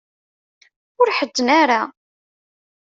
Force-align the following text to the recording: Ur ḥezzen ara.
Ur 0.99 1.07
ḥezzen 1.17 1.47
ara. 1.61 1.81